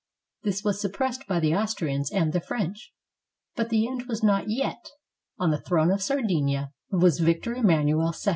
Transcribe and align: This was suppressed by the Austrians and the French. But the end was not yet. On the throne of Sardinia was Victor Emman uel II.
This 0.41 0.63
was 0.63 0.81
suppressed 0.81 1.27
by 1.27 1.39
the 1.39 1.53
Austrians 1.53 2.11
and 2.11 2.33
the 2.33 2.41
French. 2.41 2.91
But 3.55 3.69
the 3.69 3.87
end 3.87 4.07
was 4.07 4.23
not 4.23 4.45
yet. 4.47 4.89
On 5.37 5.51
the 5.51 5.61
throne 5.61 5.91
of 5.91 6.01
Sardinia 6.01 6.71
was 6.89 7.19
Victor 7.19 7.53
Emman 7.53 7.87
uel 7.87 8.11
II. 8.11 8.29